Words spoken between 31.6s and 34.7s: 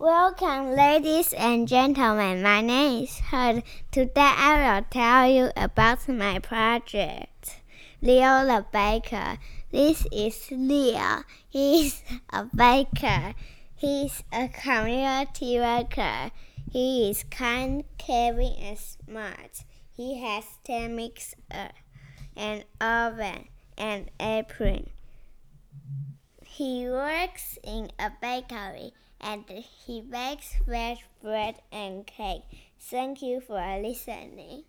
and cake. Thank you for listening.